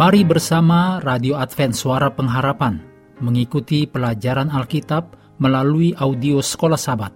[0.00, 2.80] Mari bersama Radio Advent Suara Pengharapan
[3.20, 7.12] mengikuti pelajaran Alkitab melalui audio Sekolah Sabat.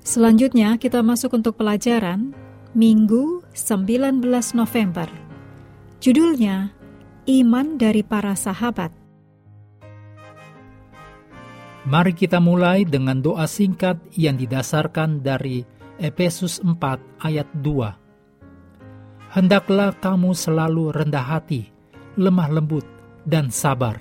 [0.00, 2.32] Selanjutnya kita masuk untuk pelajaran
[2.72, 4.24] Minggu 19
[4.56, 5.04] November.
[6.00, 6.72] Judulnya
[7.28, 8.96] Iman dari Para Sahabat.
[11.84, 15.60] Mari kita mulai dengan doa singkat yang didasarkan dari
[16.00, 16.72] Efesus 4
[17.20, 18.05] ayat 2
[19.36, 21.68] Hendaklah kamu selalu rendah hati,
[22.16, 22.88] lemah lembut,
[23.28, 24.00] dan sabar.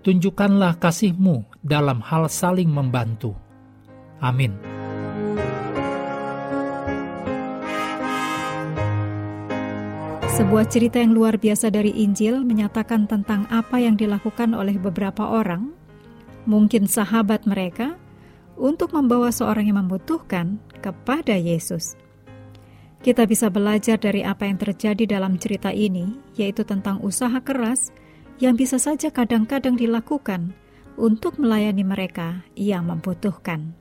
[0.00, 3.36] Tunjukkanlah kasihmu dalam hal saling membantu.
[4.16, 4.56] Amin.
[10.24, 15.68] Sebuah cerita yang luar biasa dari Injil menyatakan tentang apa yang dilakukan oleh beberapa orang,
[16.48, 18.00] mungkin sahabat mereka,
[18.56, 22.05] untuk membawa seorang yang membutuhkan kepada Yesus.
[23.06, 27.94] Kita bisa belajar dari apa yang terjadi dalam cerita ini, yaitu tentang usaha keras
[28.42, 30.50] yang bisa saja kadang-kadang dilakukan
[30.98, 33.78] untuk melayani mereka yang membutuhkan.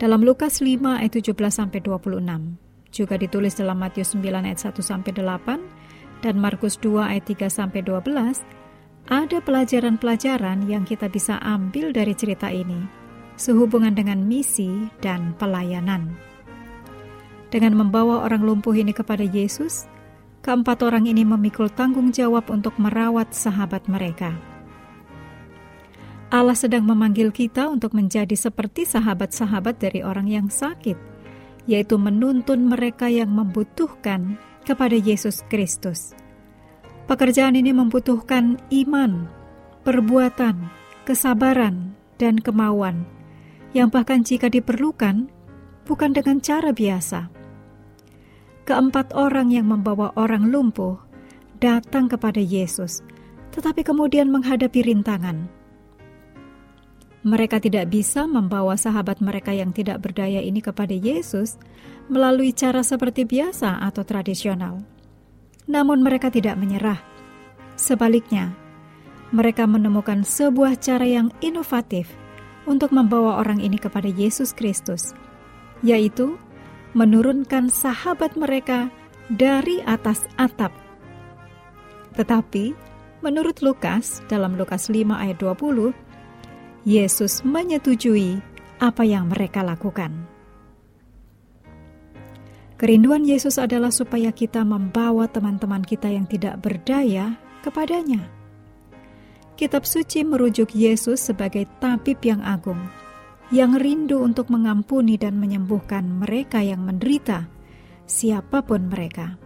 [0.00, 2.56] Dalam Lukas 5 ayat 17 sampai 26,
[2.88, 7.84] juga ditulis dalam Matius 9 ayat 1 sampai 8 dan Markus 2 ayat 3 sampai
[7.84, 8.40] 12,
[9.12, 12.80] ada pelajaran-pelajaran yang kita bisa ambil dari cerita ini
[13.36, 16.16] sehubungan dengan misi dan pelayanan.
[17.48, 19.88] Dengan membawa orang lumpuh ini kepada Yesus,
[20.44, 24.36] keempat orang ini memikul tanggung jawab untuk merawat sahabat mereka.
[26.28, 31.00] Allah sedang memanggil kita untuk menjadi seperti sahabat-sahabat dari orang yang sakit,
[31.64, 34.36] yaitu menuntun mereka yang membutuhkan
[34.68, 36.12] kepada Yesus Kristus.
[37.08, 39.24] Pekerjaan ini membutuhkan iman,
[39.88, 40.68] perbuatan,
[41.08, 43.08] kesabaran, dan kemauan,
[43.72, 45.32] yang bahkan jika diperlukan,
[45.88, 47.37] bukan dengan cara biasa
[48.68, 51.00] keempat orang yang membawa orang lumpuh
[51.56, 53.00] datang kepada Yesus,
[53.56, 55.48] tetapi kemudian menghadapi rintangan.
[57.24, 61.56] Mereka tidak bisa membawa sahabat mereka yang tidak berdaya ini kepada Yesus
[62.12, 64.84] melalui cara seperti biasa atau tradisional.
[65.66, 67.00] Namun, mereka tidak menyerah.
[67.74, 68.54] Sebaliknya,
[69.34, 72.08] mereka menemukan sebuah cara yang inovatif
[72.64, 75.12] untuk membawa orang ini kepada Yesus Kristus,
[75.84, 76.38] yaitu
[76.96, 78.88] menurunkan sahabat mereka
[79.28, 80.72] dari atas atap.
[82.16, 82.72] Tetapi,
[83.20, 85.92] menurut Lukas dalam Lukas 5 ayat 20,
[86.88, 88.40] Yesus menyetujui
[88.80, 90.14] apa yang mereka lakukan.
[92.78, 97.34] Kerinduan Yesus adalah supaya kita membawa teman-teman kita yang tidak berdaya
[97.66, 98.22] kepadanya.
[99.58, 102.78] Kitab suci merujuk Yesus sebagai tabib yang agung
[103.48, 107.48] yang rindu untuk mengampuni dan menyembuhkan mereka yang menderita,
[108.04, 109.40] siapa pun mereka.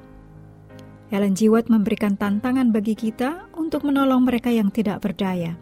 [1.13, 1.47] Ellen G.
[1.47, 5.55] White memberikan tantangan bagi kita untuk menolong mereka yang tidak berdaya.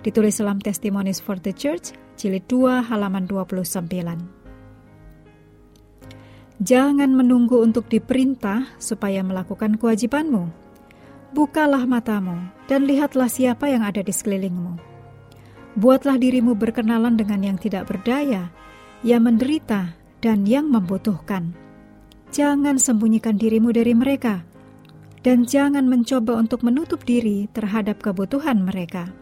[0.00, 3.84] Ditulis dalam Testimonies for the Church, jilid 2 halaman 29.
[6.58, 10.48] Jangan menunggu untuk diperintah supaya melakukan kewajibanmu.
[11.34, 12.40] Bukalah matamu
[12.70, 14.87] dan lihatlah siapa yang ada di sekelilingmu
[15.78, 18.50] Buatlah dirimu berkenalan dengan yang tidak berdaya,
[19.06, 21.54] yang menderita, dan yang membutuhkan.
[22.34, 24.42] Jangan sembunyikan dirimu dari mereka,
[25.22, 29.14] dan jangan mencoba untuk menutup diri terhadap kebutuhan mereka.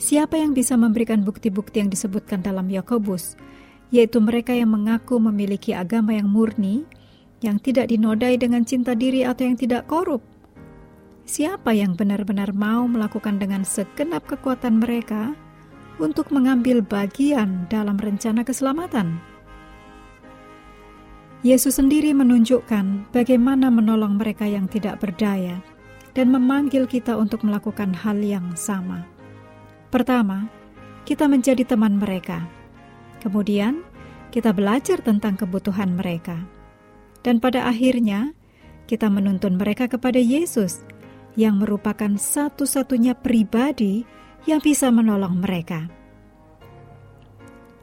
[0.00, 3.36] Siapa yang bisa memberikan bukti-bukti yang disebutkan dalam Yakobus,
[3.92, 6.88] yaitu mereka yang mengaku memiliki agama yang murni,
[7.44, 10.24] yang tidak dinodai dengan cinta diri atau yang tidak korup,
[11.28, 15.36] Siapa yang benar-benar mau melakukan dengan segenap kekuatan mereka
[16.00, 19.20] untuk mengambil bagian dalam rencana keselamatan?
[21.44, 25.60] Yesus sendiri menunjukkan bagaimana menolong mereka yang tidak berdaya
[26.16, 29.04] dan memanggil kita untuk melakukan hal yang sama.
[29.92, 30.48] Pertama,
[31.04, 32.40] kita menjadi teman mereka.
[33.20, 33.84] Kemudian,
[34.32, 36.40] kita belajar tentang kebutuhan mereka.
[37.20, 38.32] Dan pada akhirnya,
[38.88, 40.88] kita menuntun mereka kepada Yesus
[41.34, 44.06] yang merupakan satu-satunya pribadi
[44.48, 45.90] yang bisa menolong mereka.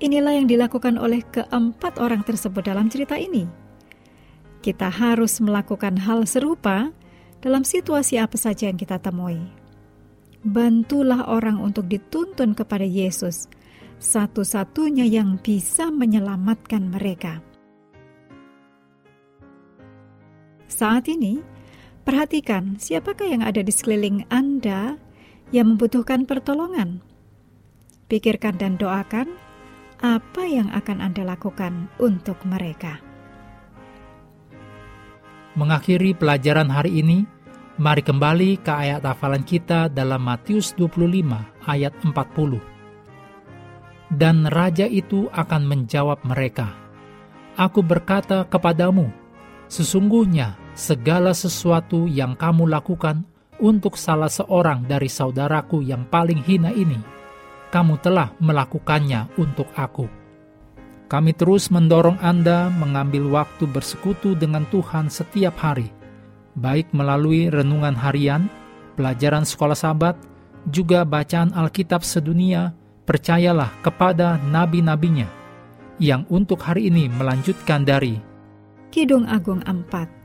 [0.02, 3.48] Inilah yang dilakukan oleh keempat orang tersebut dalam cerita ini.
[4.60, 6.92] Kita harus melakukan hal serupa
[7.40, 9.40] dalam situasi apa saja yang kita temui.
[10.46, 13.48] Bantulah orang untuk dituntun kepada Yesus,
[14.02, 17.40] satu-satunya yang bisa menyelamatkan mereka.
[20.66, 21.40] Saat ini,
[22.06, 24.94] Perhatikan siapakah yang ada di sekeliling Anda
[25.50, 27.02] yang membutuhkan pertolongan.
[28.06, 29.34] Pikirkan dan doakan
[30.06, 33.02] apa yang akan Anda lakukan untuk mereka.
[35.58, 37.26] Mengakhiri pelajaran hari ini,
[37.82, 41.10] mari kembali ke ayat hafalan kita dalam Matius 25
[41.66, 42.14] ayat 40.
[44.14, 46.70] Dan raja itu akan menjawab mereka,
[47.58, 49.10] Aku berkata kepadamu,
[49.74, 53.24] sesungguhnya segala sesuatu yang kamu lakukan
[53.64, 57.00] untuk salah seorang dari saudaraku yang paling hina ini,
[57.72, 60.12] kamu telah melakukannya untuk aku.
[61.08, 65.88] Kami terus mendorong Anda mengambil waktu bersekutu dengan Tuhan setiap hari,
[66.60, 68.52] baik melalui renungan harian,
[69.00, 70.20] pelajaran sekolah sahabat,
[70.68, 72.76] juga bacaan Alkitab sedunia,
[73.08, 75.30] percayalah kepada nabi-nabinya,
[76.02, 78.20] yang untuk hari ini melanjutkan dari
[78.90, 80.25] Kidung Agung 4.